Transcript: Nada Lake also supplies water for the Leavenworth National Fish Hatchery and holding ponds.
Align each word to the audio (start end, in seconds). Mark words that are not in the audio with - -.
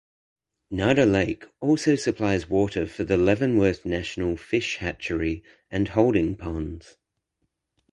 Nada 0.71 1.05
Lake 1.05 1.45
also 1.59 1.95
supplies 1.95 2.49
water 2.49 2.87
for 2.87 3.03
the 3.03 3.17
Leavenworth 3.17 3.85
National 3.85 4.35
Fish 4.35 4.77
Hatchery 4.77 5.43
and 5.69 5.89
holding 5.89 6.35
ponds. 6.35 6.97